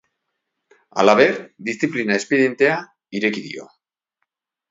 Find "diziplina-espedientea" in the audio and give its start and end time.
1.67-2.79